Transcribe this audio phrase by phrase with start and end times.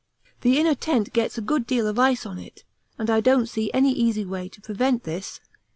[0.41, 2.63] The inner tent gets a good deal of ice on it,
[2.97, 5.39] and I don't see any easy way to prevent this.